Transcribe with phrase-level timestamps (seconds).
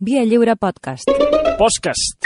[0.00, 1.08] Via Lliure Podcast.
[1.58, 2.16] Podcast.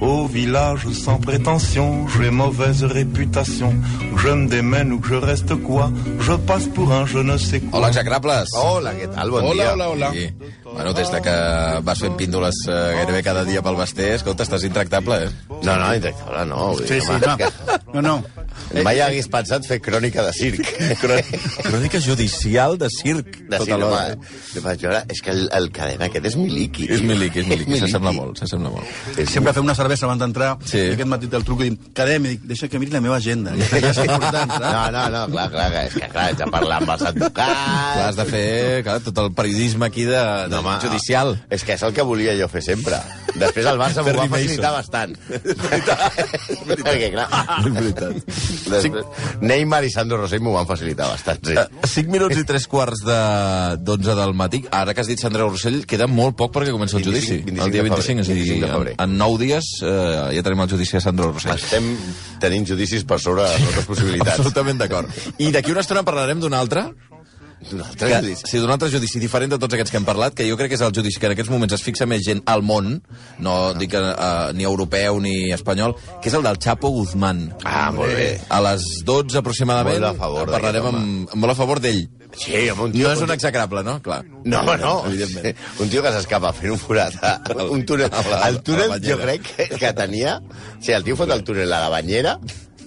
[0.00, 3.72] Au village sans prétention, j'ai mauvaise réputation.
[4.16, 7.60] Je me démène ou que je reste quoi, je passe pour un je ne sais
[7.60, 7.78] quoi.
[7.78, 8.32] Hola, execrables.
[8.54, 9.30] Hola, què tal?
[9.30, 9.72] Bon Hola, dia.
[9.74, 10.10] hola, hola.
[10.12, 10.26] Sí.
[10.72, 11.34] Bueno, des de que
[11.84, 15.30] vas fent píndoles eh, gairebé cada dia pel Basté, escolta, estàs intractable, eh?
[15.62, 16.72] No, no, intractable, no.
[16.72, 17.36] vull Sí, dir, sí, home, no.
[17.36, 18.14] que- No, no.
[18.86, 20.64] Mai hagués pensat fer crònica de circ.
[21.02, 23.26] Crònica judicial de circ.
[23.50, 24.14] De tota circ, l'hora.
[24.14, 24.30] home.
[24.54, 26.86] Li vaig veure, és que el, el cadena aquest és miliqui.
[26.88, 27.76] És milic, és Miliki.
[27.82, 29.28] s'assembla molt, s'assembla molt.
[29.28, 30.78] Sempre fem una cervesa abans d'entrar Sí.
[30.78, 33.18] i aquest matí el truco i dic, cadem, i dic, deixa que miri la meva
[33.20, 33.52] agenda.
[33.60, 34.64] Ja, ja és important, saps?
[34.72, 37.36] No, no, no, clar, clar, que és que clar, haig de parlar amb els advocats...
[37.42, 38.48] Clar, has de fer
[38.88, 41.34] clar, tot el periodisme aquí de, de No, home, judicial.
[41.52, 42.98] És que és el que volia jo fer sempre.
[43.32, 45.14] Després el Barça m'ho va facilitar bastant.
[46.82, 47.26] Perquè, clar...
[47.62, 48.32] És veritat.
[48.72, 49.06] Després,
[49.42, 51.56] Neymar i Sandro Rosell m'ho van facilitar bastant, sí.
[51.58, 53.18] Eh, 5 minuts i 3 quarts de
[53.82, 54.62] 12 del matí.
[54.72, 57.38] Ara que has dit Sandra Rossell, queda molt poc perquè comença el 25, judici.
[57.46, 58.96] 25 el dia de 25, és a dir, 25 de febrer.
[58.98, 61.56] en, en 9 dies eh, ja tenim el judici de Sandra Rossell.
[61.56, 61.88] Estem
[62.42, 64.38] tenint judicis per sobre de les nostres possibilitats.
[64.38, 65.22] Absolutament d'acord.
[65.38, 66.88] I d'aquí una estona parlarem d'un altre,
[67.62, 68.46] Altre que, judici.
[68.50, 70.78] sí, d'un altre judici diferent de tots aquests que hem parlat, que jo crec que
[70.78, 72.96] és el judici que en aquests moments es fixa més gent al món,
[73.38, 77.46] no dic uh, ni europeu ni espanyol, que és el del Chapo Guzmán.
[77.64, 78.32] Ah, molt bé.
[78.50, 82.02] A les 12 aproximadament Molt a favor parlarem amb, molt a favor d'ell.
[82.32, 83.08] Sí, home, un tio...
[83.08, 83.98] No és un execrable, no?
[84.02, 84.22] Clar.
[84.48, 85.56] No, no, Evidentment.
[85.84, 87.16] un tio que s'escapa fent un forat
[87.74, 88.08] un túnel.
[88.46, 90.38] El túnel jo crec que, que tenia...
[90.40, 92.38] O sigui, el tio fot el túnel a la banyera,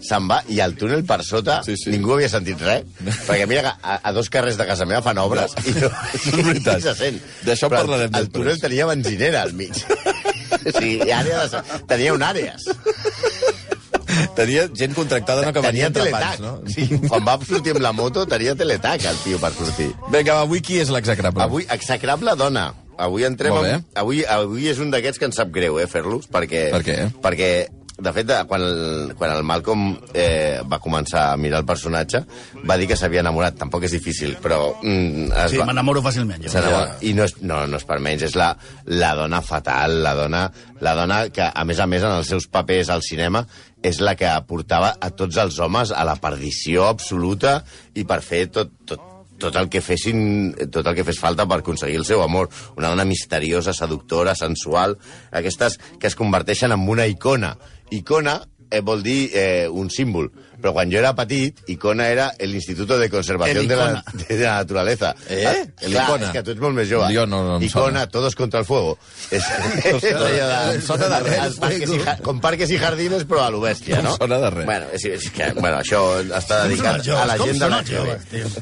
[0.06, 1.92] se'n va, i el túnel per sota Sí, sí.
[1.94, 2.86] ningú havia sentit res.
[3.28, 6.30] Perquè mira que a, a dos carrers de casa meva fan obres i no, És
[6.40, 6.80] veritat.
[6.80, 7.20] i se sent.
[7.48, 8.34] D'això parlarem el, el després.
[8.38, 9.74] túnel tenia benzinera al mig.
[10.66, 12.70] o sigui, àrea de, tenia un àrees.
[14.36, 16.40] Tenia gent contractada, no que venia teletac.
[16.40, 16.60] no?
[16.72, 19.90] Sí, quan va sortir amb la moto tenia teletac, el tio, per sortir.
[20.14, 21.44] Vinga, avui qui és l'execrable?
[21.44, 22.70] Avui, execrable dona.
[23.02, 23.58] Avui entrem...
[23.60, 26.68] Amb, avui, avui és un d'aquests que ens sap greu, eh, fer-los, perquè...
[26.72, 26.96] Per què?
[27.26, 27.50] Perquè,
[27.98, 32.20] de fet, quan, el, quan el Malcolm eh, va començar a mirar el personatge,
[32.68, 33.56] va dir que s'havia enamorat.
[33.62, 34.74] Tampoc és difícil, però...
[34.84, 35.70] Mm, es Sí, va...
[35.70, 36.52] m'enamoro fàcilment, jo.
[36.52, 36.98] s'enamora.
[37.08, 38.50] I no és, no, no és per menys, és la,
[38.92, 40.44] la dona fatal, la dona,
[40.84, 43.46] la dona que, a més a més, en els seus papers al cinema,
[43.86, 47.60] és la que portava a tots els homes a la perdició absoluta
[47.96, 49.00] i per fer tot, tot,
[49.40, 52.50] tot el que fessin, tot el que fes falta per aconseguir el seu amor.
[52.78, 54.98] Una dona misteriosa, seductora, sensual,
[55.32, 57.56] aquestes que es converteixen en una icona.
[57.94, 58.40] Icona
[58.72, 60.32] eh, vol dir eh, un símbol,
[60.62, 64.54] però quan jo era petit, Icona era l'Instituto de Conservación El de la, de la
[64.64, 65.16] Naturaleza.
[65.30, 65.44] Eh?
[65.46, 66.26] Ah, El clar, Icona.
[66.28, 67.10] és que tu ets molt més jove.
[67.14, 68.06] Jo no- no Icona, sona.
[68.08, 68.98] todos contra el fuego.
[69.32, 69.44] És,
[69.84, 71.58] és de, Em sona de res.
[71.66, 74.16] parques i, com parques i jardines, però a lo bèstia, No no?
[74.18, 74.66] sona de res.
[74.66, 78.18] Bueno, és, és que, bueno, això està dedicat a la gent de la jove.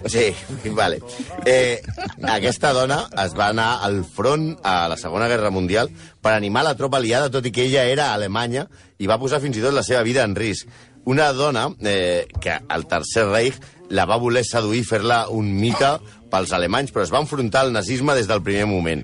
[0.10, 0.28] Sí,
[0.76, 1.00] vale.
[1.46, 1.82] Eh,
[2.28, 5.90] aquesta dona es va anar al front a la Segona Guerra Mundial
[6.24, 8.68] per animar la tropa aliada, tot i que ella era a Alemanya,
[9.04, 10.72] i va posar fins i tot la seva vida en risc.
[11.10, 13.60] Una dona eh, que al Tercer Reich
[13.92, 15.98] la va voler seduir, fer-la un mica
[16.32, 19.04] pels alemanys, però es va enfrontar al nazisme des del primer moment.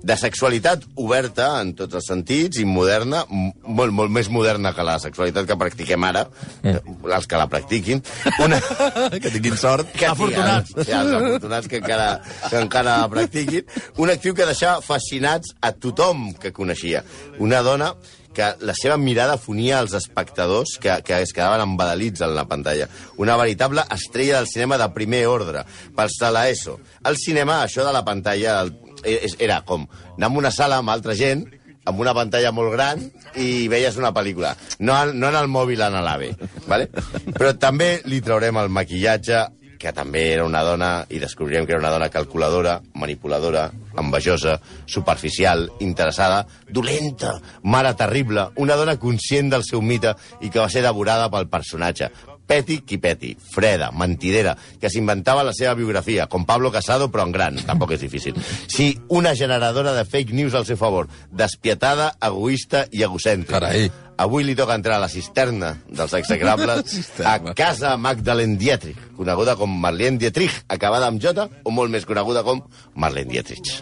[0.00, 4.94] De sexualitat oberta en tots els sentits i moderna, molt, molt més moderna que la
[5.02, 6.22] sexualitat que practiquem ara,
[6.64, 8.00] els que la practiquin.
[8.40, 8.62] Una,
[9.20, 9.90] que tinguin sort.
[9.92, 10.72] que Afortunats.
[10.78, 12.08] Sí, els afortunats que encara,
[12.46, 13.68] que encara practiquin.
[14.00, 17.04] Un actiu que deixava fascinats a tothom que coneixia.
[17.42, 17.92] Una dona
[18.34, 22.86] que la seva mirada fonia els espectadors que, que es quedaven embadalits en la pantalla.
[23.18, 25.64] Una veritable estrella del cinema de primer ordre.
[25.96, 26.76] Pels de l'ESO.
[27.10, 28.74] El cinema, això de la pantalla, el,
[29.04, 31.46] és- era com anar a una sala amb altra gent,
[31.90, 33.00] amb una pantalla molt gran
[33.40, 34.54] i veies una pel·lícula.
[34.78, 36.34] No, no en el mòbil, en l'AVE.
[36.68, 36.90] Vale?
[37.34, 39.40] Però també li traurem el maquillatge,
[39.80, 45.70] que també era una dona, i descobrirem que era una dona calculadora, manipuladora, envejosa, superficial,
[45.80, 50.12] interessada, dolenta, mare terrible, una dona conscient del seu mite
[50.44, 52.10] i que va ser devorada pel personatge.
[52.50, 57.32] Peti qui peti, freda, mentidera, que s'inventava la seva biografia, com Pablo Casado, però en
[57.32, 58.36] gran, tampoc és difícil.
[58.66, 63.60] Sí, una generadora de fake news al seu favor, despietada, egoista i egocèntrica.
[63.62, 63.88] Carai.
[64.20, 69.72] Avui li toca entrar a la cisterna dels execrables a casa Magdalene Dietrich, coneguda com
[69.80, 72.60] Marlene Dietrich, acabada amb J, o molt més coneguda com
[73.00, 73.80] Marlene Dietrich.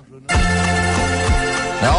[1.82, 1.96] No!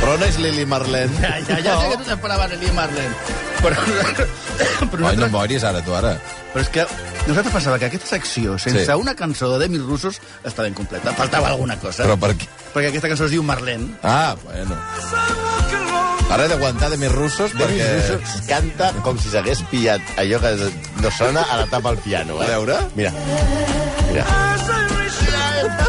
[0.00, 1.16] Però on és Lili Marlene?
[1.24, 3.38] Ja, ja, ja sé que tu t'esperaves Elia Marlene.
[3.60, 6.14] Però, però, Ai, no nosaltres, moris ara, tu, ara.
[6.52, 6.86] però és que
[7.26, 8.92] nosaltres pensava que aquesta secció, sense Sí.
[8.98, 11.12] una cançó de Demi Russos, estava incompleta.
[11.14, 12.04] Faltava alguna cosa.
[12.04, 12.48] Però per què?
[12.74, 13.94] Perquè aquesta cançó es diu Marlene.
[14.02, 14.76] Ah, bueno.
[16.30, 18.18] Ara he d'aguantar de més russos Demi perquè...
[18.20, 20.52] Russo canta com si s'hagués pillat allò que
[21.02, 22.38] no sona a la tapa al piano.
[22.42, 22.46] Eh?
[22.46, 22.76] A veure.
[22.94, 23.10] Mira.
[24.10, 24.24] Mira.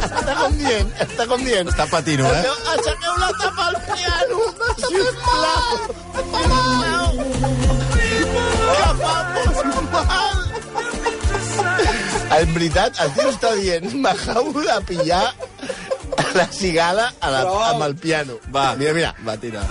[0.01, 1.69] està com dient, està com dient.
[1.71, 2.25] Està patint, eh?
[2.25, 4.39] Aixequeu, aixequeu la tapa al piano,
[12.51, 15.21] En veritat, el tio està dient, m'acabo de pillar
[16.35, 18.35] la cigala a la, amb el piano.
[18.51, 19.61] Va, Mira, mira, Va, tira.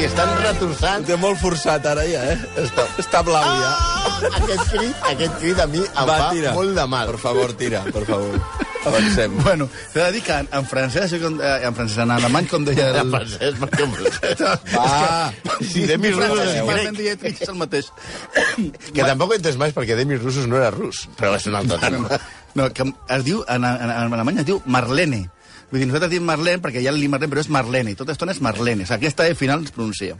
[0.00, 1.06] i estan retorçant.
[1.06, 2.36] Té molt forçat ara ja, eh?
[2.64, 3.70] Està, està blau ja.
[3.70, 6.56] Ah, aquest crit, aquest crit a mi em Va, fa tira.
[6.58, 7.14] molt de mal.
[7.14, 8.42] Per favor, tira, per favor.
[8.86, 9.32] Avancem.
[9.44, 12.64] Bueno, t'he de dir que en, en francès, com, eh, en francès, en alemany, com
[12.64, 12.88] deia...
[12.94, 13.10] En El...
[13.12, 14.44] francès, perquè en francès...
[14.76, 15.32] Va.
[15.60, 17.26] Si Demis Russos és grec.
[17.42, 17.90] És el mateix.
[18.94, 21.58] Que tampoc ho he entès mai perquè Demis Russos no era rus, però és un
[21.60, 22.20] altre tema.
[22.56, 22.86] No, que
[23.16, 25.26] es diu, en, en, en alemany es diu Marlene.
[25.70, 27.92] Vull dir, nosaltres diem Marlene perquè hi ha el Marlene, però és Marlene.
[27.98, 28.86] Tota estona és Marlene.
[28.86, 30.16] O sigui, aquesta E final es pronuncia.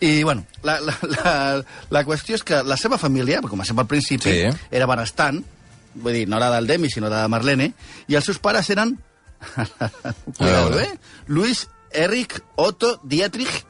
[0.00, 1.30] I, bueno, la, la, la,
[1.90, 4.66] la qüestió és que la seva família, com a sempre al principi, Sí.
[4.70, 5.40] era benestant,
[6.02, 7.72] vull dir, no era del Demi, sinó de Marlene,
[8.08, 8.96] i els seus pares eren...
[10.38, 10.84] Cuidado, veure.
[10.84, 10.98] eh?
[11.26, 13.64] Luis Erich Otto Dietrich,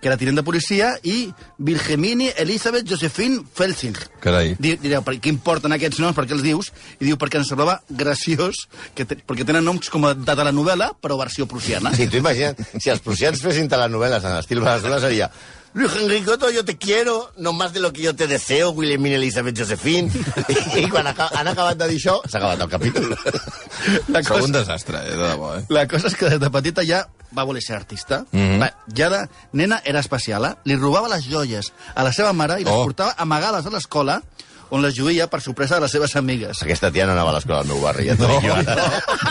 [0.00, 3.96] que era tinent de policia, i Virgemini Elisabeth Josephine Felsing.
[4.20, 4.54] Carai.
[4.60, 6.68] Di- Direu, per què importen aquests noms, per què els dius?
[7.00, 11.16] I diu, perquè ens semblava graciós, que te, perquè tenen noms com de telenovela, però
[11.20, 11.94] versió prussiana.
[11.96, 15.30] Sí, tu imagina't, si els prussians fessin telenovel·les en estil Venezuela seria
[15.74, 19.58] Luis Enricoto, yo te quiero, no más de lo que yo te deseo, Wilhelmina Elizabeth
[19.58, 20.08] Josephine.
[20.76, 23.08] I, quan aca han acabat de dir això, s'ha acabat el capítol.
[24.14, 25.64] La Sou un cosa, desastre, eh, de debò, eh?
[25.74, 27.02] la cosa és que des de petita ja
[27.34, 28.22] va voler ser artista.
[28.30, 28.60] Mm.
[28.62, 28.70] -hmm.
[28.96, 30.54] Ja de nena era especial, eh?
[30.64, 32.84] Li robava les joies a la seva mare i les Oh.
[32.84, 34.22] portava amagades a l'escola,
[34.70, 36.62] on les lluïa per sorpresa de les seves amigues.
[36.62, 38.76] Aquesta tia no anava a l'escola del meu barri, ja t'ho dic jo ara.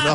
[0.04, 0.14] No,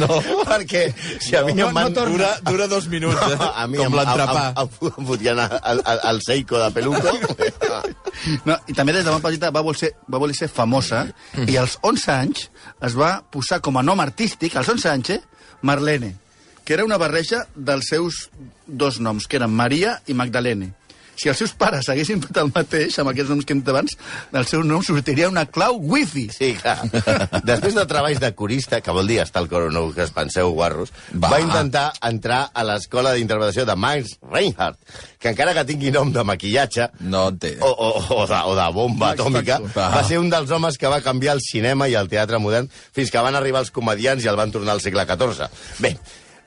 [0.00, 0.20] no.
[0.48, 0.82] Perquè
[1.20, 1.92] si a mi No, em van...
[1.92, 2.06] no.
[2.06, 3.36] Dura, dura dos minuts, eh?
[3.54, 4.46] a mi Com em- l'entrepà.
[4.56, 7.16] em- em- em fotien al, al, al Seiko de Peluco.
[8.48, 11.02] No, I també des de molt petita va voler ser, va voler ser famosa
[11.46, 12.46] i als 11 anys
[12.88, 15.20] es va posar com a nom artístic, als 11 anys, eh,
[15.62, 16.14] Marlene,
[16.64, 18.30] que era una barreja dels seus
[18.66, 20.72] dos noms, que eren Maria i Magdalene.
[21.16, 23.96] Si els seus pares haguessin fet el mateix, amb aquests noms que hem dit abans,
[24.36, 26.26] el seu nom sortiria una clau wifi.
[26.34, 26.76] Sí, clar.
[27.46, 30.92] Després de treballs de corista, que vol dir estar al coro, que es penseu guarros,
[31.14, 31.30] va, Va.
[31.36, 34.78] va intentar entrar a l'escola d'interpretació de Max Reinhardt,
[35.18, 37.56] que encara que tingui nom de maquillatge, No té.
[37.60, 37.88] o, o,
[38.20, 39.96] o, de, o de bomba atòmica, Factor.
[39.96, 43.10] va ser un dels homes que va canviar el cinema i el teatre modern fins
[43.10, 45.48] que van arribar els comedians i el van tornar al segle XIV.
[45.80, 45.96] Bé,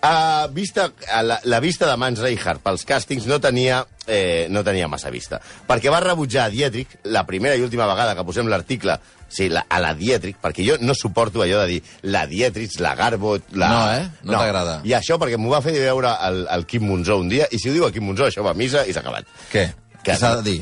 [0.01, 4.63] a vista, a la, la vista de Mans Reinhardt pels càstings no tenia, eh, no
[4.63, 8.47] tenia massa vista, perquè va rebutjar a Dietrich la primera i última vegada que posem
[8.47, 8.95] l'article
[9.27, 12.95] sí, la, a la Dietrich, perquè jo no suporto allò de dir la Dietrich, la
[12.95, 13.37] Garbo...
[13.51, 13.69] La...
[13.69, 14.07] No, eh?
[14.23, 14.79] No t'agrada.
[14.87, 17.69] I això perquè m'ho va fer veure el, el Quim Monzó un dia, i si
[17.69, 19.29] ho diu el Quim Monzó, això va a missa i s'ha acabat.
[19.51, 19.67] Què?
[20.03, 20.59] Què s'ha de dir?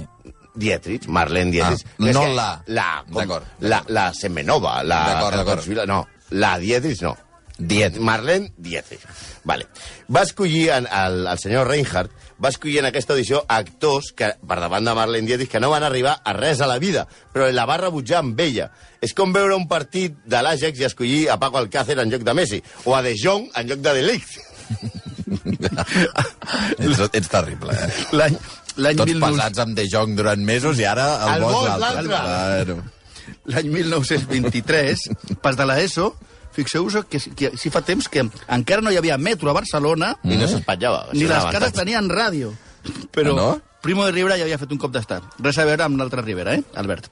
[0.57, 1.85] Dietrich, Marlene Dietrich.
[1.85, 2.49] Ah, no la.
[2.73, 5.03] La, com, la, la Semenova, la...
[5.13, 5.85] D'acord, d'acord.
[5.85, 6.01] No,
[6.33, 7.13] la Dietrich no.
[7.57, 8.01] Dietrich.
[8.03, 9.01] Marlene Dietrich.
[9.43, 9.67] Vale.
[10.13, 12.11] Va escollir, en, el, el senyor Reinhardt,
[12.43, 15.83] va escollir en aquesta audició actors que, per davant de Marlene Dietrich que no van
[15.87, 18.69] arribar a res a la vida, però la va rebutjar amb ella.
[19.01, 22.33] És com veure un partit de l'Àgex i escollir a Paco Alcácer en lloc de
[22.37, 24.37] Messi, o a De Jong en lloc de De Ligt.
[26.77, 27.89] ets, ets terrible, eh?
[28.17, 28.37] L'any
[28.99, 31.73] Tots 1900 pesats amb De Jong durant mesos i ara el, El bo bo és
[31.73, 32.75] és l'altre.
[33.55, 35.05] l'any 1923,
[35.41, 36.11] pas de l'ESO,
[36.57, 40.35] fixeu-vos que, que sí fa temps que encara no hi havia metro a Barcelona, I
[40.41, 41.07] no s'espatllava.
[41.13, 42.53] ni les cases tenien ràdio.
[43.13, 43.47] Però Ah, no?
[43.81, 45.23] Primo de Rivera ja havia fet un cop d'estat.
[45.39, 47.07] Res a veure amb l'altre Rivera, eh, Albert?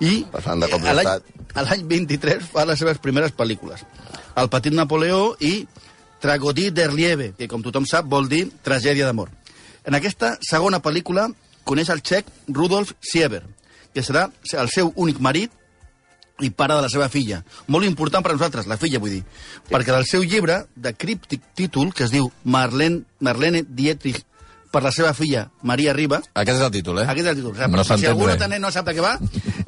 [0.00, 1.22] I de a l'any- d'estat.
[1.54, 3.80] a l'any 23 fa les seves primeres pel·lícules.
[4.36, 5.66] El petit Napoleó i
[6.20, 9.30] Tragodí de Relieve, que com tothom sap vol dir tragèdia d'amor.
[9.84, 11.26] En aquesta segona pel·lícula
[11.64, 13.42] coneix el txec Rudolf Sieber,
[13.92, 15.50] que serà el seu únic marit
[16.40, 17.42] i pare de la seva filla.
[17.68, 19.22] Molt important per a nosaltres, la filla, vull dir.
[19.22, 19.70] Sí.
[19.70, 24.22] Perquè del seu llibre, de críptic títol, que es diu Marlene, Marlene Dietrich
[24.72, 27.04] per la seva filla Maria Riba, Aquest és el títol, eh?
[27.04, 27.58] aquest és el títol.
[27.60, 29.18] No No si algú no, no sap de què va,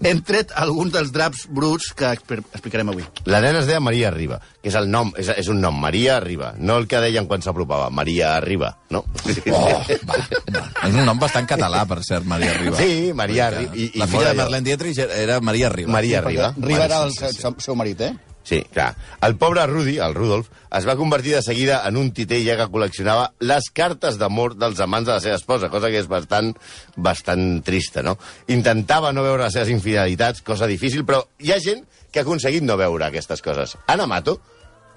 [0.05, 3.05] hem tret alguns dels draps bruts que expli- explicarem avui.
[3.25, 6.19] La nena es deia Maria Riba, que és el nom, és, és un nom, Maria
[6.21, 9.05] Riba, no el que deien quan s'apropava, Maria Riba, no?
[9.51, 10.65] Oh, va, va.
[10.85, 12.77] És un nom bastant català, per cert, Maria Riba.
[12.79, 13.73] Sí, Maria Vull dir Riba.
[13.73, 14.35] que I- i La filla de.
[14.43, 15.93] Marlene Dietrich era Maria Riba.
[15.93, 16.55] Maria Riba.
[16.57, 18.13] Riba era el seu, seu marit, eh?
[18.45, 18.91] Sí, clar.
[19.25, 23.31] El pobre Rudi, el Rudolf, es va convertir de seguida en un titella que col·leccionava
[23.41, 26.53] les cartes d'amor dels amants de la seva esposa, cosa que és bastant,
[26.97, 28.19] bastant trista, no?
[28.53, 32.69] Intentava no veure les seves infidelitats, cosa difícil, però hi ha gent que ha aconseguit
[32.69, 33.79] no veure aquestes coses.
[33.89, 34.37] Ana Mato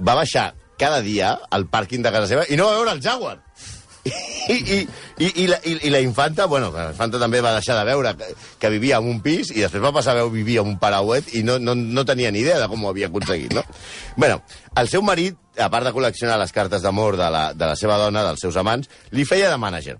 [0.04, 3.40] va baixar cada dia al pàrquing de casa seva i no va veure el Jaguar.
[4.08, 4.78] I, i,
[5.20, 8.14] i, i, la, i, i la infanta, bueno, la infanta també va deixar de veure
[8.20, 8.30] que,
[8.62, 11.34] que vivia en un pis i després va passar a veure vivia en un parauet
[11.36, 13.64] i no, no, no tenia ni idea de com ho havia aconseguit, no?
[14.16, 14.42] bueno,
[14.78, 17.98] el seu marit, a part de col·leccionar les cartes d'amor de, la, de la seva
[18.00, 19.98] dona, dels seus amants, li feia de mànager.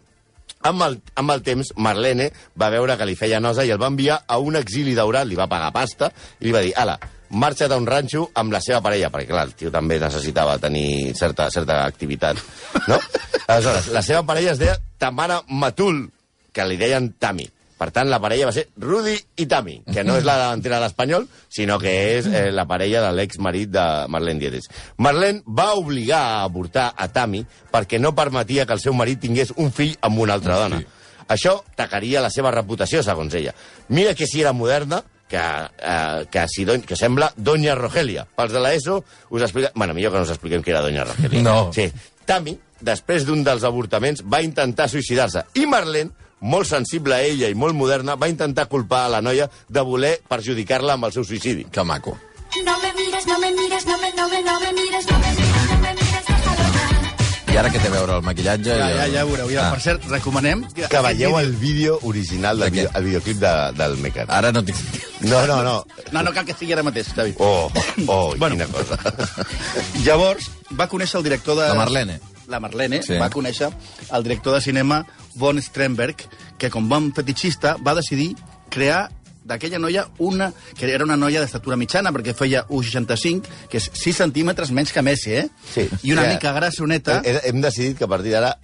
[0.68, 3.92] Amb el, amb el temps, Marlene va veure que li feia nosa i el va
[3.92, 6.98] enviar a un exili daurat, li va pagar pasta, i li va dir, ala,
[7.30, 11.14] marxa't a un ranxo amb la seva parella, perquè, clar, el tio també necessitava tenir
[11.18, 12.40] certa, certa activitat,
[12.88, 13.00] no?
[13.48, 16.08] Aleshores, la seva parella es deia Tamara Matul,
[16.54, 17.48] que li deien Tami.
[17.78, 20.88] Per tant, la parella va ser Rudi i Tami, que no és la davantera de
[20.88, 24.66] l'Espanyol, sinó que és eh, la parella de l'ex-marit de Marlene Dietrich.
[24.98, 29.54] Marlene va obligar a avortar a Tami perquè no permetia que el seu marit tingués
[29.62, 30.82] un fill amb una altra dona.
[31.30, 33.54] Això tacaria la seva reputació, segons ella.
[33.94, 38.28] Mira que si era moderna, que, eh, que, si don, que sembla Doña Rogelia.
[38.36, 39.72] Pels de l'ESO us explica...
[39.76, 41.42] Bueno, millor que no us expliquem que era Doña Rogelia.
[41.44, 41.72] No.
[41.76, 41.90] Sí.
[42.28, 45.46] Tami, després d'un dels avortaments, va intentar suïcidar-se.
[45.60, 49.50] I Marlene, molt sensible a ella i molt moderna, va intentar culpar a la noia
[49.68, 51.68] de voler perjudicar-la amb el seu suïcidi.
[51.72, 52.18] Que maco.
[52.64, 55.32] No me mires, no me mires, no me, no me, no me mires, no me
[55.32, 55.57] mires.
[57.48, 58.70] I ara què té a veure el maquillatge?
[58.76, 58.98] Ja, i el...
[59.00, 59.50] ja, ja ho veureu.
[59.54, 59.68] Ja.
[59.68, 59.74] Ah.
[59.76, 60.66] Per cert, recomanem...
[60.76, 62.82] Que veieu el vídeo original del De què?
[62.84, 64.32] video, el videoclip de, del Mecan.
[64.40, 64.82] Ara no tinc...
[65.22, 65.78] No, no, no.
[66.12, 67.40] No, no cal que sigui ara mateix, David.
[67.40, 67.72] Oh,
[68.08, 68.56] oh, Bueno.
[68.58, 69.00] quina cosa.
[70.06, 71.70] Llavors, va conèixer el director de...
[71.72, 72.20] La Marlene.
[72.48, 73.18] La Marlene sí.
[73.20, 73.72] va conèixer
[74.14, 75.02] el director de cinema
[75.36, 76.28] Von Strenberg,
[76.60, 78.34] que com bon fetichista va decidir
[78.70, 79.08] crear
[79.48, 80.52] d'aquella noia una...
[80.78, 85.02] que era una noia d'estatura mitjana, perquè feia 1,65, que és 6 centímetres menys que
[85.02, 85.48] Messi, eh?
[85.74, 85.88] Sí.
[86.04, 86.34] I una Ja.
[86.36, 87.22] mica grassoneta.
[87.24, 88.58] Hem, hem decidit que a partir d'ara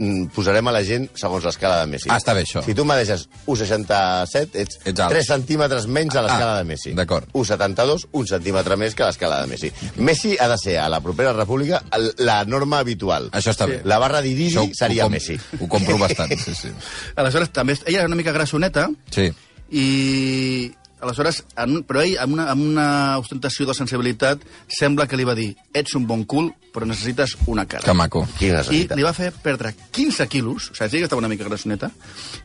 [0.00, 2.08] mm, posarem a la gent segons l'escala de Messi.
[2.10, 2.62] Ah, està bé, això.
[2.64, 5.12] Si tu me deixes 1,67, ets, Ets alt.
[5.14, 6.92] 3 centímetres menys a l'escala Ah, de Messi.
[6.96, 7.28] d'acord.
[7.32, 9.70] 1,72, un centímetre més que a l'escala de Messi.
[9.96, 11.82] Messi ha de ser, a la propera república,
[12.18, 13.30] la norma habitual.
[13.32, 13.80] Això està bé.
[13.84, 15.38] La barra ho- seria ho com- Messi.
[15.60, 16.68] Ho compro bastant, sí, sí.
[17.16, 19.30] Aleshores, també, ella era una mica grassoneta, Sí.
[19.70, 22.86] I aleshores, en, però ell, amb una, amb una
[23.20, 27.64] ostentació de sensibilitat, sembla que li va dir ets un bon cul, però necessites una
[27.70, 27.84] cara.
[27.86, 28.22] Que maco.
[28.38, 31.48] Quina I li va fer perdre 15 quilos, o sigui, sí que estava una mica
[31.48, 31.90] grassoneta,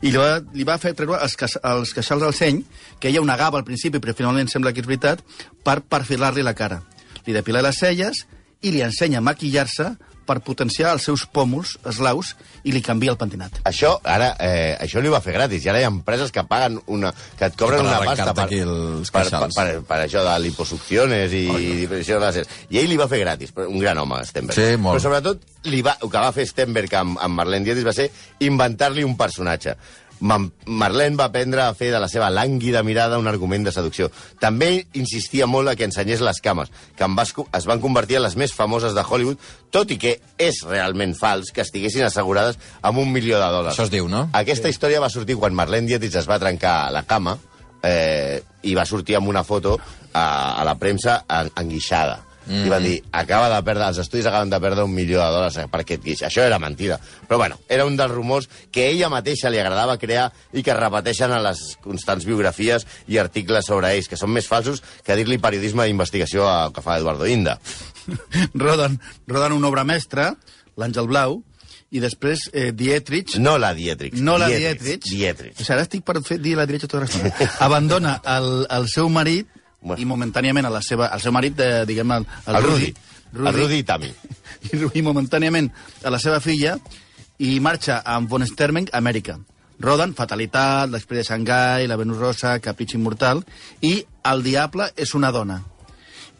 [0.00, 2.62] i li va, li va fer treure els, cas, els queixals al seny,
[3.00, 5.22] que ella ho negava al principi, però finalment sembla que és veritat,
[5.64, 6.80] per perfilar-li la cara.
[7.26, 8.24] Li depila les celles
[8.62, 9.92] i li ensenya a maquillar-se
[10.26, 12.34] per potenciar els seus pòmuls eslaus
[12.66, 13.60] i li canvia el pentinat.
[13.68, 15.64] Això, ara, eh, això li va fer gratis.
[15.64, 17.12] I ara hi ha empreses que paguen una...
[17.38, 21.36] que et cobren una pasta per, aquí els per, per, per, per, això de liposucciones
[21.36, 22.46] i oh, depressió láser.
[22.70, 24.58] I ell li va fer gratis, però un gran home, Stenberg.
[24.58, 24.98] Sí, molt.
[24.98, 28.10] Però sobretot, li va, el que va fer Stenberg amb, amb Marlene Dietrich va ser
[28.46, 29.76] inventar-li un personatge.
[30.20, 34.10] Ma- Marlene va aprendre a fer de la seva lànguida mirada un argument de seducció.
[34.40, 38.24] També insistia molt a que ensenyés les cames, que en vas, es van convertir en
[38.24, 39.36] les més famoses de Hollywood,
[39.70, 43.74] tot i que és realment fals que estiguessin assegurades amb un milió de dòlars.
[43.76, 44.28] Això es diu, no?
[44.32, 47.36] Aquesta història va sortir quan Marlene Dietrich es va trencar la cama
[47.82, 49.76] eh, i va sortir amb una foto
[50.12, 52.22] a, a la premsa en, enguixada.
[52.46, 52.66] Mm.
[52.66, 55.58] I van dir, acaba de perdre, els estudis acaben de perdre un milió de dòlars
[55.72, 56.22] per aquest guix.
[56.26, 56.98] Això era mentida.
[57.26, 60.78] Però bueno, era un dels rumors que ella mateixa li agradava crear i que es
[60.78, 65.40] repeteixen a les constants biografies i articles sobre ells, que són més falsos que dir-li
[65.42, 67.58] periodisme d'investigació que fa Eduardo Inda.
[68.54, 70.32] roden, roden una obra mestra,
[70.78, 71.40] l'Àngel Blau,
[71.94, 73.36] i després eh, Dietrich...
[73.42, 74.18] No la Dietrich.
[74.18, 75.06] No la Dietrich.
[75.06, 75.54] Dietrich.
[75.54, 77.30] O sigui, ara estic per fer, dir la Dietrich tota l'estona.
[77.66, 79.50] Abandona el, el seu marit
[79.86, 80.02] Bueno.
[80.02, 82.88] i momentàniament a la seva, el seu marit, de, diguem, el, El Rudi.
[83.36, 84.10] El Rudi Tami.
[84.72, 85.70] i, i momentàniament
[86.02, 86.74] a la seva filla
[87.38, 89.38] i marxa amb Von Stermenk a Amèrica.
[89.78, 93.44] Roden Fatalitat, L'Express de Xangai, La Venus Rosa, Capritx Immortal
[93.84, 95.60] i El Diable és una dona.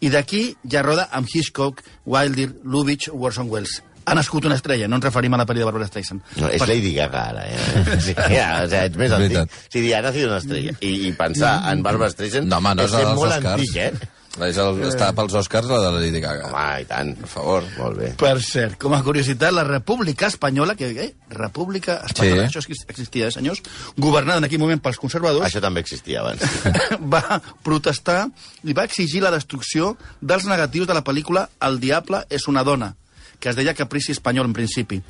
[0.01, 3.79] I d'aquí ja roda amb Hitchcock, Wilder, Lubitsch, Orson Welles.
[4.07, 6.23] Ha nascut una estrella, no ens referim a la pel·li de Barbara Streisand.
[6.39, 8.01] No, és Lady Gaga, ara, eh?
[8.07, 9.57] Sí, ja, o sea, ets més És antic.
[9.73, 12.85] Si dir, ha nacido una estrella i, i pensar en Barbara Streisand No, home, no
[12.87, 13.57] és, ser als molt Oscars.
[13.57, 14.13] antic, eh?
[14.47, 16.51] És el, està pels Oscars, la de la Lady Gaga.
[16.51, 17.15] Home, i tant.
[17.23, 17.65] Per favor.
[17.79, 18.11] Molt bé.
[18.21, 22.59] Per cert, com a curiositat, la República Espanyola, que eh, República Espanyola, Sí.
[22.61, 22.61] això
[22.93, 23.63] existia, eh, senyors,
[23.97, 26.45] governada en aquell moment pels conservadors, Això també existia abans.
[27.17, 28.27] va protestar
[28.69, 32.93] i va exigir la destrucció dels negatius de la pel·lícula El diable és una dona,
[33.41, 35.03] que es deia Caprici Espanyol, en principi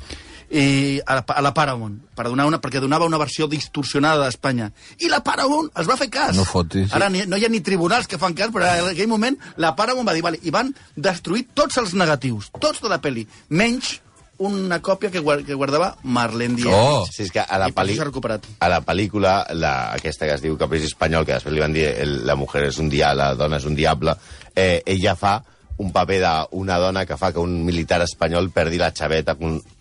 [0.47, 4.69] i a la, a la Paramount, per donar una, perquè donava una versió distorsionada d'Espanya.
[5.03, 6.37] I la Paramount es va fer cas.
[6.37, 6.93] No fotis.
[6.95, 9.73] Ara ni, no hi ha ni tribunals que fan cas, però en aquell moment la
[9.75, 13.97] Paramount va dir, vale, i van destruir tots els negatius, tots de la pel·li, menys
[14.39, 16.73] una còpia que, guar- que guardava Marlene Dietrich.
[16.79, 17.03] Oh!
[17.11, 17.97] Sí, és que a la, pel·li...
[18.61, 21.87] a la pel·lícula, la, aquesta que es diu Caprici Espanyol, que després li van dir
[21.89, 24.15] el, la mujer és un dia, la dona és un diable,
[24.55, 25.41] eh, ella fa
[25.77, 29.37] un paper d'una dona que fa que un militar espanyol perdi la xaveta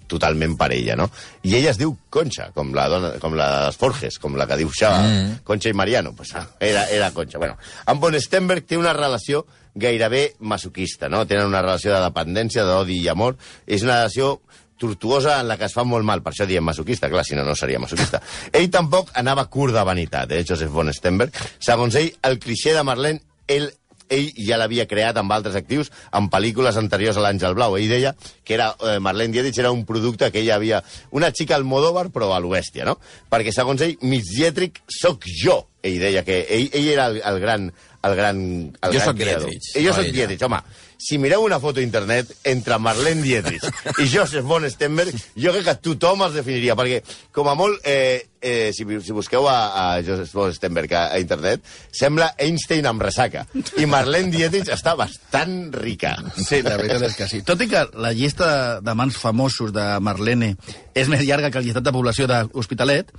[0.07, 1.09] totalment per ella, no?
[1.43, 4.59] I ella es diu Concha, com la dona, com la dels Forges, com la que
[4.61, 5.39] dibuixava mm.
[5.47, 6.15] Concha i Mariano.
[6.15, 7.41] Pues, ah, era, era Concha.
[7.43, 9.45] Bueno, amb Von Stenberg té una relació
[9.77, 11.27] gairebé masoquista, no?
[11.27, 13.37] Tenen una relació de dependència, d'odi i amor.
[13.67, 14.37] És una relació
[14.79, 17.45] tortuosa en la que es fa molt mal, per això diem masoquista, clar, si no,
[17.45, 18.21] no seria masoquista.
[18.57, 21.37] Ell tampoc anava curt de vanitat, eh, Joseph von Stenberg.
[21.59, 23.71] Segons ell, el clixé de Marlene, ell
[24.09, 27.77] ell ja l'havia creat amb altres actius en pel·lícules anteriors a l'Àngel Blau.
[27.79, 30.83] Ell deia que era, eh, Marlene Dietrich era un producte que ella havia...
[31.11, 32.99] Una xica Almodóvar, però a l'Oestia, no?
[33.31, 35.63] Perquè, segons ell, Miss Dietrich sóc jo.
[35.83, 37.71] Ell deia que ell, ell era el, el gran...
[38.07, 39.49] El gran el Jo gran sóc creador.
[39.51, 40.13] Dietrich, Eh, Jo soc ella.
[40.15, 40.61] Dietrich, home.
[40.99, 43.65] Si mireu una foto a internet entre Marlene Dietrich
[44.01, 47.03] i Joseph von Stenberg, jo crec que tothom els definiria, perquè
[47.37, 51.21] com a molt, eh, eh, si, si busqueu a, a Joseph von Stenberg a, a
[51.21, 53.45] internet, sembla Einstein amb ressaca.
[53.77, 56.17] I Marlene Dietrich està bastant rica.
[56.37, 57.43] Sí, la veritat és que sí.
[57.47, 60.55] Tot i que la llista de, mans famosos de Marlene
[60.97, 63.13] és més llarga que el llistat de població de l'Hospitalet,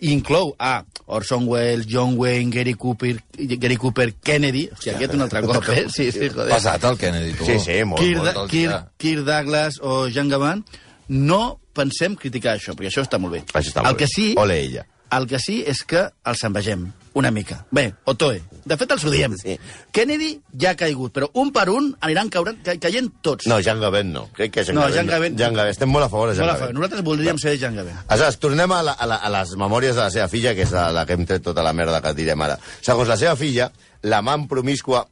[0.00, 4.66] i inclou a Orson Welles, John Wayne, Gary Cooper, Gary Cooper Kennedy...
[4.72, 5.86] Hòstia, aquest un altre cop, eh?
[5.92, 6.50] Sí, sí, joder.
[6.52, 7.46] Passat el Kennedy, tu.
[7.46, 8.50] Sí, sí, molt, Kirk, molt.
[8.50, 8.82] Kirk, dia.
[8.98, 10.64] Kirk Douglas o Jean Gabin,
[11.08, 11.40] no
[11.76, 13.44] pensem criticar això, perquè això està molt bé.
[13.52, 14.12] Això està el molt que bé.
[14.14, 14.86] sí, Ole ella.
[15.18, 17.62] El que sí és que els envegem una mica.
[17.72, 18.42] Bé, Otoe.
[18.66, 19.32] De fet, els ho diem.
[19.40, 19.54] Sí.
[19.94, 23.46] Kennedy ja ha caigut, però un per un aniran caurant, ca caient tots.
[23.48, 24.26] No, Jean Gabin no.
[24.36, 24.94] Crec que Jean No, Gabin.
[24.96, 25.70] Jean Gabin- Jean Gabin.
[25.72, 26.60] Estem molt a favor de Jean favor.
[26.66, 26.76] Gabin.
[26.80, 27.96] Nosaltres voldríem ser Jean Gabin.
[28.08, 30.72] Aleshores, tornem a, la, a, la, a les memòries de la seva filla, que és
[30.76, 32.58] la, la que hem tret tota la merda que direm ara.
[32.82, 33.70] Segons la seva filla,
[34.02, 35.06] l'amant promiscua,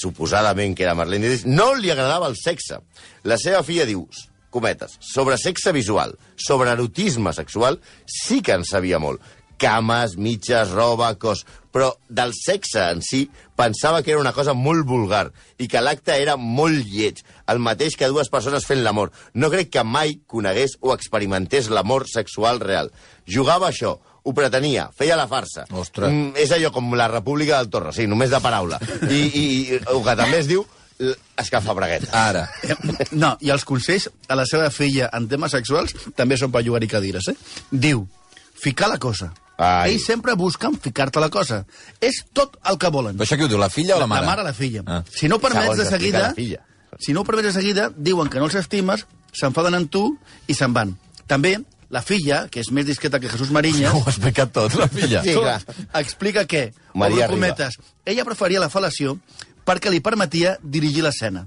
[0.00, 2.80] suposadament que era Marlene Dietrich, no li agradava el sexe.
[3.24, 4.06] La seva filla diu,
[4.50, 9.20] cometes, sobre sexe visual, sobre erotisme sexual, sí que en sabia molt.
[9.60, 11.44] Cames, mitges, roba, cos...
[11.76, 15.26] Però del sexe en si pensava que era una cosa molt vulgar
[15.60, 17.20] i que l'acte era molt lleig,
[17.52, 19.12] el mateix que dues persones fent l'amor.
[19.36, 22.88] No crec que mai conegués o experimentés l'amor sexual real.
[23.28, 23.92] Jugava això,
[24.26, 25.66] ho pretenia, feia la farsa.
[25.70, 26.08] Ostres.
[26.08, 28.80] Mm, és allò com la República del Torre, sí, només de paraula.
[29.04, 30.64] I, i, i el que també es diu
[31.36, 32.12] escalfabraguetes.
[32.16, 32.46] Ara.
[33.12, 36.88] No, i els consells a la seva filla en temes sexuals també són per llogar-hi
[36.90, 37.36] cadires, eh?
[37.70, 38.06] Diu,
[38.56, 39.32] ficar la cosa.
[39.56, 39.94] Ai.
[39.94, 41.62] Ells sempre busquen ficar-te la cosa.
[42.00, 43.16] És tot el que volen.
[43.16, 44.26] Però això qui ho diu, la filla o la mare?
[44.26, 44.82] La mare o la filla.
[44.86, 45.02] Ah.
[45.08, 46.34] Si no ho permets de seguida...
[46.98, 49.02] Si no ho permets de seguida, diuen que no els estimes,
[49.36, 50.04] s'enfaden amb tu
[50.48, 50.94] i se'n van.
[51.28, 51.58] També,
[51.92, 55.22] la filla, que és més discreta que Jesús Mariñas, Ho ha explicat tot, la filla.
[55.24, 55.60] Sí, clar.
[56.00, 59.18] explica que, Maria cometes, ella preferia la fal·lació
[59.66, 61.46] perquè li permetia dirigir l'escena.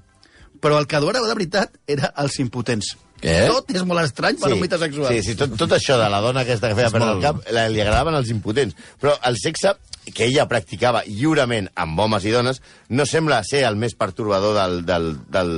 [0.60, 2.94] Però el que adorava de veritat era els impotents.
[3.20, 3.36] Què?
[3.52, 5.12] Tot és molt estrany per un mite sexual.
[5.12, 7.68] Sí, sí, tot, tot això de la dona aquesta que feia perdre el cap, la,
[7.72, 8.78] li agradaven els impotents.
[9.02, 9.76] Però el sexe
[10.14, 14.80] que ella practicava lliurement amb homes i dones no sembla ser el més pertorbador del,
[14.88, 15.52] del, del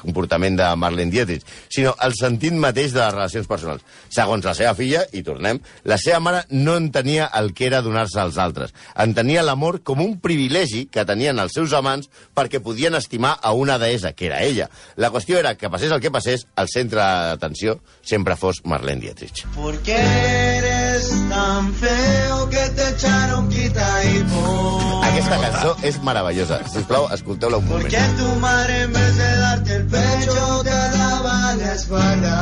[0.00, 3.84] comportament de Marlene Dietrich, sinó el sentit mateix de les relacions personals.
[4.08, 8.20] Segons la seva filla, i tornem, la seva mare no entenia el que era donar-se
[8.22, 8.72] als altres.
[8.96, 13.78] Entenia l'amor com un privilegi que tenien els seus amants perquè podien estimar a una
[13.82, 14.70] deessa, que era ella.
[14.96, 19.46] La qüestió era que passés el que passés, el centre d'atenció sempre fos Marlene Dietrich.
[19.54, 25.04] ¿Por qué eres tan feo que te echaron quita y pon?
[25.10, 26.60] Aquesta cançó és meravellosa.
[26.70, 27.90] Sisplau, escolteu-la un ¿Por moment.
[27.90, 32.36] qué tu madre en vez de darte el pecho te daba la espalda?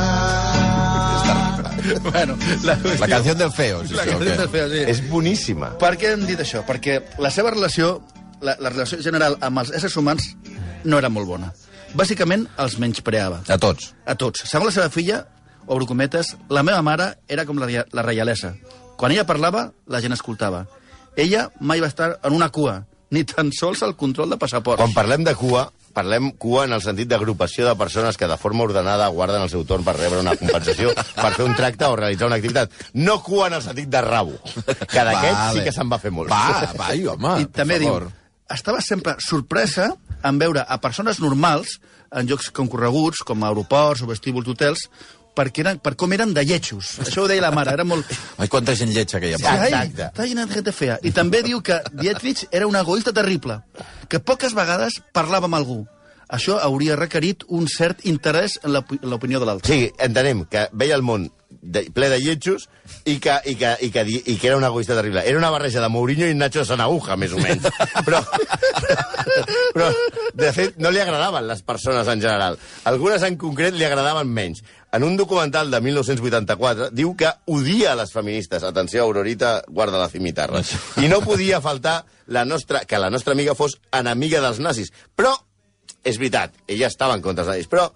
[2.11, 4.83] bueno, la, La canció del feo, sí, La canció del feo, sí.
[4.91, 5.71] És boníssima.
[5.81, 6.61] Per què hem dit això?
[6.67, 8.01] Perquè la seva relació,
[8.41, 10.33] la, la relació general amb els éssers humans
[10.83, 11.53] no era molt bona.
[11.97, 13.41] Bàsicament, els menyspreava.
[13.49, 13.93] A tots.
[14.05, 14.43] A tots.
[14.45, 15.23] Segons la seva filla,
[15.67, 18.53] obro cometes, la meva mare era com la, la reialesa.
[18.99, 20.65] Quan ella parlava, la gent escoltava.
[21.17, 24.81] Ella mai va estar en una cua, ni tan sols al control de passaports.
[24.81, 28.63] Quan parlem de cua, parlem cua en el sentit d'agrupació de persones que de forma
[28.67, 32.29] ordenada guarden el seu torn per rebre una compensació, per fer un tracte o realitzar
[32.29, 32.75] una activitat.
[32.93, 35.57] No cua en el sentit de rabo, que d'aquest Vale.
[35.57, 36.29] sí que se'n va fer molt.
[36.29, 38.11] Va, va, home, I també diu, favor.
[38.53, 39.89] estava sempre sorpresa
[40.23, 41.79] en veure a persones normals
[42.11, 44.87] en llocs concorreguts, com aeroports o vestíbuls d'hotels,
[45.37, 46.97] perquè eren, per com eren de lletjos.
[47.03, 48.09] Això ho deia la mare, era molt...
[48.37, 49.39] Ai, quanta gent lletja que hi ha.
[49.39, 49.47] Sí.
[49.47, 50.09] Ai, Exacte.
[50.09, 50.97] Està llena de gente fea.
[51.05, 53.61] I també diu que Dietrich era un egoista terrible,
[54.09, 55.79] que poques vegades parlava amb algú.
[56.29, 59.71] Això hauria requerit un cert interès en l'opinió de l'altre.
[59.71, 61.29] Sí, entenem que veia el món
[61.61, 62.67] de, ple de lletjos
[63.05, 65.23] i que, i, que, i, que, i que era una egoista terrible.
[65.27, 67.67] Era una barreja de Mourinho i Nacho Sanauja, més o menys.
[68.07, 68.21] Però,
[69.75, 69.87] però,
[70.33, 72.57] de fet, no li agradaven les persones en general.
[72.89, 74.63] Algunes en concret li agradaven menys.
[74.95, 78.65] En un documental de 1984 diu que odia les feministes.
[78.65, 80.63] Atenció, Aurorita, guarda la cimitarra.
[80.97, 84.93] I no podia faltar la nostra, que la nostra amiga fos enemiga dels nazis.
[85.15, 85.35] Però,
[86.01, 87.89] és veritat, ella estava en contra dels nazis, però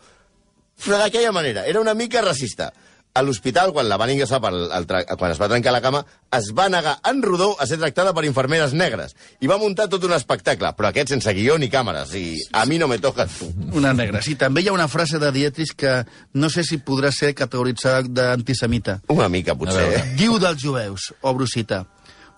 [0.84, 1.66] però d'aquella manera.
[1.70, 2.74] Era una mica racista.
[3.14, 4.86] A l'hospital, quan la van ingressar per el,
[5.20, 6.00] quan es va trencar la cama,
[6.34, 9.14] es va negar en rodó a ser tractada per infermeres negres.
[9.40, 12.16] I va muntar tot un espectacle, però aquest sense guió ni càmeres.
[12.18, 13.52] I a mi no me toca tu.
[13.78, 14.24] Una negra.
[14.26, 15.94] Sí, també hi ha una frase de Dietrich que
[16.34, 19.02] no sé si podrà ser categoritzada d'antisemita.
[19.14, 19.86] Una mica, potser.
[19.94, 20.04] eh?
[20.18, 21.84] Diu dels jueus, obro cita,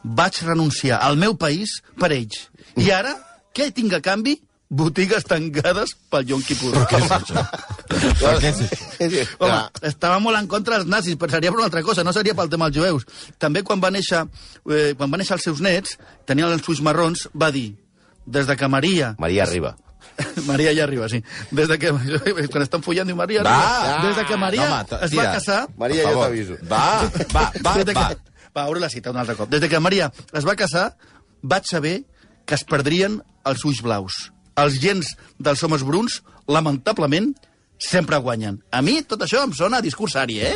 [0.04, 2.50] vaig renunciar al meu país per ells.
[2.76, 3.16] I ara,
[3.56, 4.42] què tinc a canvi?
[4.76, 6.74] Botigues tancades pel Yom Kippur.
[6.90, 7.44] Què és això?
[8.22, 9.38] Per què és això?
[9.40, 12.36] Home, estava molt en contra dels nazis, però seria per una altra cosa, no seria
[12.36, 13.08] pel tema dels jueus.
[13.40, 14.26] També quan va néixer,
[14.68, 15.96] eh, quan va néixer els seus nets,
[16.28, 17.70] tenien els ulls marrons, va dir,
[18.26, 19.14] des de que Maria...
[19.22, 19.76] Maria Riba.
[20.50, 21.22] Maria ja arriba, sí.
[21.52, 21.92] Des de que...
[22.52, 23.56] Quan estan follant, diu Maria Va!
[23.56, 23.98] arriba.
[24.08, 25.60] Des de que Maria No, home, es va casar...
[25.78, 26.28] Maria, favor.
[26.28, 26.60] t'aviso.
[26.70, 26.84] Va,
[27.34, 28.08] va, va, Des de va.
[28.12, 28.50] que...
[28.56, 29.50] Va, obro la cita un altre cop.
[29.52, 30.86] Des de que Maria es va casar,
[31.44, 31.98] vaig saber
[32.48, 34.22] que es perdrien els ulls blaus.
[34.56, 37.34] Els gens dels homes bruns, lamentablement,
[37.78, 38.62] sempre guanyen.
[38.72, 40.54] A mi tot això em sona a discursari, eh?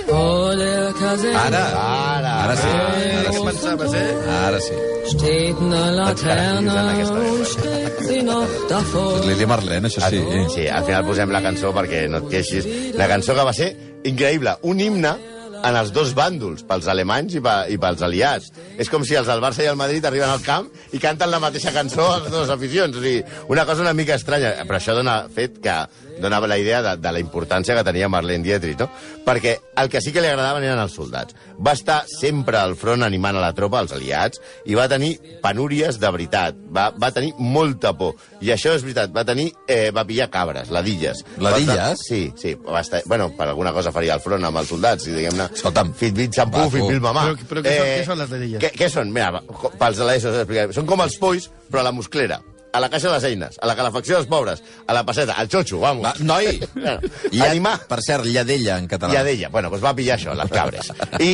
[1.36, 2.70] Ara, ara, ara sí.
[2.70, 3.42] Ara sí.
[3.50, 4.14] Pensaves, eh?
[4.38, 4.78] Ara sí.
[5.10, 6.78] Steht eine Laterne
[7.10, 9.20] und steht sie noch davor.
[9.20, 10.22] És Lili Marlene, això sí.
[10.54, 12.70] Sí, al final posem la cançó perquè no et queixis.
[12.96, 13.74] La cançó que va ser
[14.08, 15.14] increïble, un himne
[15.64, 18.54] en els dos bàndols, pels alemanys i, pa, i pels aliats.
[18.80, 21.42] És com si els del Barça i el Madrid arriben al camp i canten la
[21.44, 22.96] mateixa cançó a les dues aficions.
[22.96, 25.80] O sigui, una cosa una mica estranya, però això dona fet que
[26.22, 28.90] donava la idea de, de la importància que tenia Marlene Dietrich, no?
[29.26, 31.36] Perquè el que sí que li agradaven eren els soldats.
[31.60, 36.00] Va estar sempre al front animant a la tropa, als aliats, i va tenir penúries
[36.00, 36.56] de veritat.
[36.76, 38.16] Va, va tenir molta por.
[38.42, 39.50] I això és veritat, va tenir...
[39.68, 41.24] Eh, va pillar cabres, ladilles.
[41.38, 41.68] Ladilles?
[41.76, 42.56] Va estar- Sí, sí.
[42.66, 45.50] Va estar, bueno, per alguna cosa faria al front amb els soldats, i diguem-ne...
[45.56, 45.94] Escolta'm.
[46.00, 46.78] Fit-bit, xampú, Va, tu.
[46.78, 47.28] fit-bit, mamà.
[47.34, 48.62] Però- però què són- què són les ladilles?
[48.64, 49.12] Què, què són?
[49.14, 49.44] Mira,
[49.80, 50.36] pels de l'ESO.
[50.80, 52.40] Són com els polls, però a la musclera.
[52.72, 55.48] A la caixa de les eines, a la calefacció dels pobres, a la passeta, al
[55.50, 56.04] xotxo, vamos.
[56.06, 56.60] Va, noi!
[56.80, 57.00] Bueno,
[57.32, 57.80] I animar.
[57.90, 59.14] Per cert, lladella en català.
[59.18, 60.92] Ja deia, bueno, doncs va pillar això, les cabres.
[61.20, 61.32] I,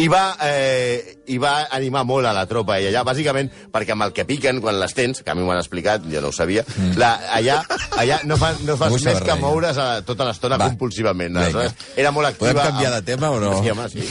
[0.00, 4.06] i, va, eh, I va animar molt a la tropa i allà, bàsicament, perquè amb
[4.06, 6.32] el que piquen quan les tens, que a mi m'ho han explicat, jo no ho
[6.36, 6.94] sabia, Mm.
[6.98, 7.58] la, allà,
[7.98, 10.68] allà no, fa, no fas No vull més que res, moure's a, tota l'estona Va.
[10.70, 11.36] compulsivament.
[11.36, 12.52] Aleshores, era molt activa.
[12.54, 13.56] Podem canviar de tema o no?
[13.62, 14.06] Sí, home, sí.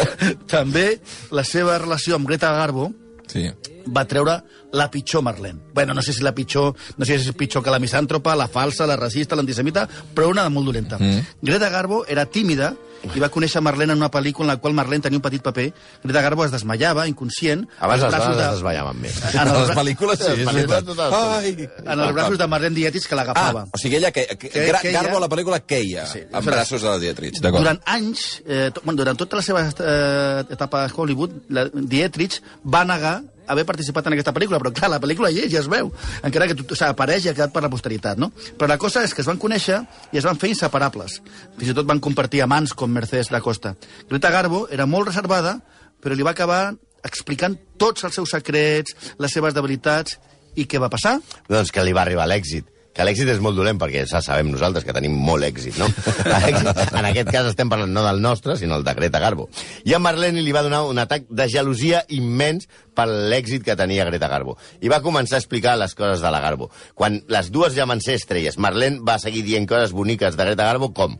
[0.50, 0.98] També
[1.30, 2.90] la seva relació amb Greta Garbo
[3.30, 3.46] Sí.
[3.90, 4.36] va treure
[4.76, 5.58] la pitjor Marlene.
[5.74, 8.48] Bueno, no sé si la pitjor, no sé si és pitjor que la misàntropa, la
[8.48, 10.98] falsa, la racista, l'antisemita, però una de molt dolenta.
[11.00, 11.40] Mm.
[11.42, 12.74] Greta Garbo era tímida
[13.14, 15.72] i va conèixer Marlene en una pel·lícula en la qual Marlene tenia un petit paper.
[16.04, 17.66] Greta Garbo es desmaiava, inconscient.
[17.80, 19.16] Abans les dones de- es desmaiaven més.
[19.34, 20.44] En els, les pel·lícules sí,
[20.84, 21.12] totes.
[21.14, 21.68] Ai!
[21.86, 23.66] en els braços de Marlene Dietrich que Ah, l'agafava.
[23.72, 26.44] o sigui, ella que, que, Que- que Garbo a la pel·lícula queia, Sí, sí, aleshores,
[26.56, 27.40] braços de la Dietrich.
[27.40, 32.42] Durant anys, eh, to, bueno, durant tota la seva eh, etapa a Hollywood, la Dietrich
[32.64, 35.68] va negar haver participat en aquesta pel·lícula, però clar, la pel·lícula hi és, ja es
[35.70, 35.90] veu,
[36.26, 38.30] encara que o sigui, apareix i ha quedat per la posteritat, no?
[38.58, 39.80] Però la cosa és que es van conèixer
[40.12, 41.20] i es van fer inseparables.
[41.58, 43.74] Fins i tot van compartir amants com Mercedes da Costa.
[44.10, 45.58] Greta Garbo era molt reservada,
[46.00, 46.62] però li va acabar
[47.04, 50.18] explicant tots els seus secrets, les seves debilitats,
[50.58, 51.18] i què va passar?
[51.48, 52.66] Doncs que li va arribar l'èxit.
[52.90, 55.86] Que l'èxit és molt dolent, perquè ja sabem nosaltres que tenim molt èxit, no?
[57.00, 59.46] En aquest cas estem parlant no del nostre, sinó el de Greta Garbo.
[59.86, 64.08] I a Marlene li va donar un atac de gelosia immens per l'èxit que tenia
[64.08, 64.56] Greta Garbo.
[64.82, 66.70] I va començar a explicar les coses de la Garbo.
[66.98, 70.66] Quan les dues ja van ser estrelles, Marlene va seguir dient coses boniques de Greta
[70.72, 71.16] Garbo com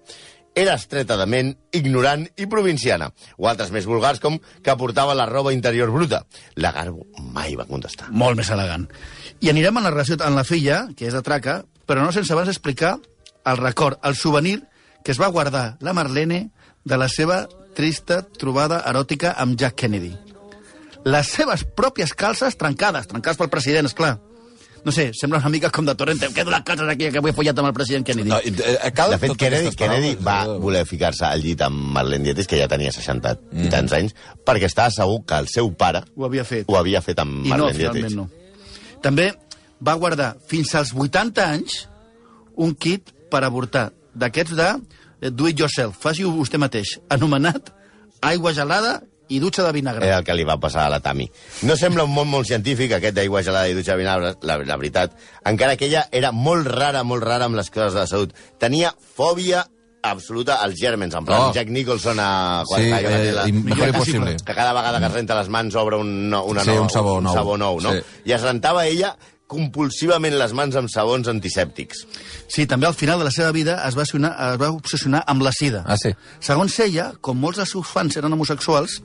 [0.54, 3.10] era estreta de ment, ignorant i provinciana.
[3.38, 6.24] O altres més vulgars com que portava la roba interior bruta.
[6.56, 8.10] La Garbo mai va contestar.
[8.10, 8.88] molt més elegant.
[9.40, 12.32] I anirem en la relació amb la filla, que és de traca, però no sense
[12.34, 12.98] abans explicar
[13.48, 14.58] el record, el souvenir
[15.04, 16.50] que es va guardar la Marlene
[16.84, 20.12] de la seva trista trobada eròtica amb Jack Kennedy.
[21.08, 24.18] Les seves pròpies calces trencades, trencades pel president, és clar.
[24.84, 26.26] No sé, sembla una mica com de Torrente.
[26.28, 28.28] Em quedo les calces aquí que avui he follat amb el president Kennedy.
[28.32, 32.24] No, eh, cal De fet, Kennedy, Kennedy paraules, va voler ficar-se al llit amb Marlene
[32.28, 36.04] Dietrich, que ja tenia 60 i tants anys, perquè estava segur que el seu pare
[36.16, 36.64] Ho havia fet.
[36.68, 38.16] ho havia fet amb I no, Marlene finalment Dietrich.
[38.16, 38.39] no.
[39.02, 39.30] També
[39.80, 41.84] va guardar fins als 80 anys
[42.60, 47.70] un kit per avortar, d'aquests de eh, do it yourself, faci-ho vostè mateix, anomenat
[48.26, 48.98] aigua gelada
[49.30, 50.06] i dutxa de vinagre.
[50.06, 51.28] Era el que li va passar a la Tami.
[51.62, 54.78] No sembla un món molt científic, aquest d'aigua gelada i dutxa de vinagre, la, la
[54.80, 55.14] veritat.
[55.46, 58.34] Encara que ella era molt rara, molt rara amb les coses de la salut.
[58.58, 59.64] Tenia fòbia
[60.02, 61.52] absoluta als gèrmens, en plan Oh.
[61.54, 62.62] Jack Nicholson a...
[62.66, 64.36] quan Sí, eh, la- Mejor que- Imposible.
[64.44, 66.90] Que cada vegada que es renta les mans obre un, no- una Sí, nova, un
[66.90, 67.34] sabó nou.
[67.34, 67.92] sabó nou no?
[67.92, 68.00] Sí.
[68.24, 69.16] I es rentava ella
[69.50, 72.04] compulsivament les mans amb sabons antisèptics.
[72.46, 75.42] Sí, també al final de la seva vida es va, obsessionar, es va obsessionar amb
[75.42, 75.82] la sida.
[75.86, 76.12] Ah, sí?
[76.38, 79.00] Segons ella, com molts dels seus fans eren homosexuals,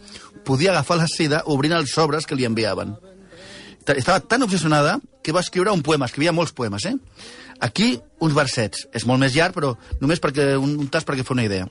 [0.46, 2.94] podia agafar la sida obrint els sobres que li enviaven.
[3.86, 6.96] Ta- Estava tan obsessionada que va escriure un poema, escrivia molts poemes, eh?
[7.64, 8.88] Aquí, uns versets.
[8.94, 11.68] És molt més llarg, però només perquè, un, un tas perquè fa una idea.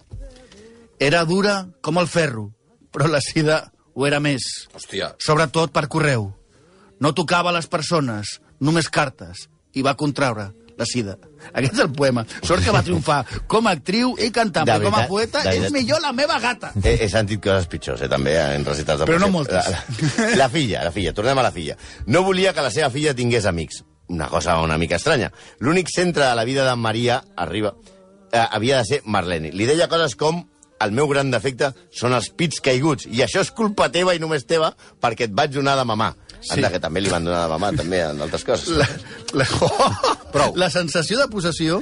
[0.98, 2.48] Era dura com el ferro,
[2.94, 4.46] però la sida ho era més.
[4.74, 5.12] Hòstia.
[5.18, 6.31] Sobretot per correu.
[7.03, 11.16] No tocava a les persones, només cartes, i va contraure la sida.
[11.52, 12.24] Aquest és el poema.
[12.42, 16.02] Sort que va triomfar com a actriu i cantant, però com a poeta és millor
[16.02, 16.72] la meva gata.
[16.82, 19.68] He, he sentit coses pitjors, eh, també, en recitals de Però no moltes.
[19.70, 19.82] La,
[20.18, 21.76] la, la filla, la filla, tornem a la filla.
[22.06, 23.84] No volia que la seva filla tingués amics.
[24.12, 25.30] Una cosa una mica estranya.
[25.64, 27.74] L'únic centre de la vida d'en Maria, arriba,
[28.32, 29.52] eh, havia de ser Marlene.
[29.52, 30.44] Li deia coses com
[30.84, 34.44] el meu gran defecte són els pits caiguts, i això és culpa teva i només
[34.44, 36.12] teva perquè et vaig donar de mamar.
[36.44, 36.59] Sí.
[36.59, 38.68] Anda, que també li van donar de mamar, també, en altres coses.
[38.76, 38.87] La,
[39.40, 39.46] la,
[40.35, 40.52] Prou.
[40.61, 41.80] la sensació de possessió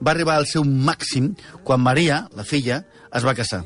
[0.00, 1.34] va arribar al seu màxim
[1.68, 2.80] quan Maria, la filla,
[3.12, 3.62] es va casar.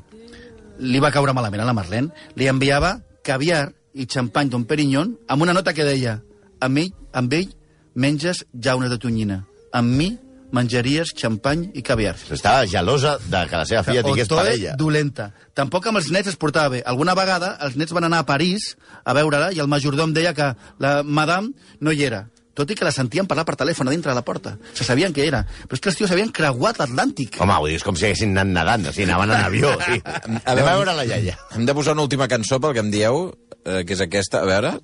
[0.83, 2.11] Li va caure malament a la Marlene.
[2.35, 6.19] Li enviava caviar i xampany d'un Perignon amb una nota que deia
[6.65, 7.53] amb ell, amb ell
[7.95, 9.45] menges jaunes de tonyina.
[9.71, 10.11] Amb mi
[10.55, 12.15] menjaries xampany i caviar.
[12.35, 14.77] Estava gelosa de que la seva filla tingués Otoe parella.
[14.81, 15.33] dolenta.
[15.55, 16.83] Tampoc amb els nets es portava bé.
[16.87, 20.55] Alguna vegada els nets van anar a París a veure-la i el majordom deia que
[20.79, 24.13] la madame no hi era tot i que la sentien parlar per telèfon a dintre
[24.13, 24.55] de la porta.
[24.79, 25.41] Se sabien que era.
[25.67, 27.41] Però és que els tios havien creuat l'Atlàntic.
[27.43, 29.73] Home, ho dius com si haguessin anat nedant, o sigui, anaven en avió.
[29.85, 29.99] Sí.
[30.47, 31.35] Anem a veure la iaia.
[31.57, 33.27] Hem de posar una última cançó pel que em dieu,
[33.65, 34.45] eh, que és aquesta.
[34.45, 34.77] A veure...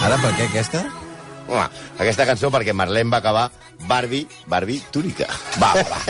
[0.00, 0.86] Ara, per què aquesta?
[1.50, 1.66] Home,
[1.98, 3.48] aquesta cançó perquè Marlene va acabar
[3.90, 5.26] Barbie, Barbie túrica.
[5.58, 6.04] Va, va, va.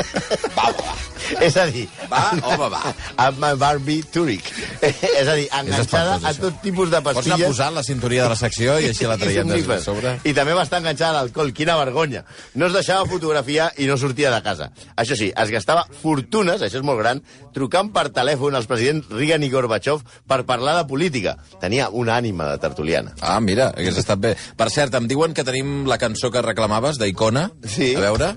[0.57, 1.10] Va, va, va.
[1.47, 1.87] És a dir...
[2.11, 2.81] Va, home, va.
[3.27, 4.49] Amb Barbie túric.
[4.83, 6.43] és a dir, enganxada espantós, a això.
[6.47, 7.53] tot tipus de Pots anar pastilles.
[7.53, 9.85] posant la cinturia de la secció i així la traiem de somnífers.
[9.85, 10.15] sobre.
[10.25, 11.53] I també va estar enganxada a l'alcohol.
[11.57, 12.25] Quina vergonya.
[12.55, 14.71] No es deixava fotografiar i no sortia de casa.
[14.97, 17.23] Això sí, es gastava fortunes, això és molt gran,
[17.55, 21.37] trucant per telèfon als presidents Reagan i Gorbachev per parlar de política.
[21.61, 23.15] Tenia una ànima de tertuliana.
[23.21, 24.35] Ah, mira, hagués estat bé.
[24.57, 27.51] Per cert, em diuen que tenim la cançó que reclamaves, d'Icona.
[27.67, 27.95] Sí.
[27.95, 28.35] A veure...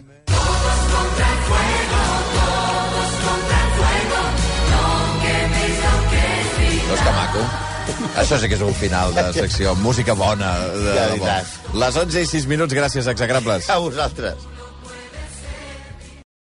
[8.13, 9.73] Això sí que és un final de secció.
[9.81, 10.53] Música bona.
[10.77, 11.37] De, De de.
[11.81, 13.69] Les 11 i 6 minuts, gràcies, execrables.
[13.73, 14.52] A vosaltres.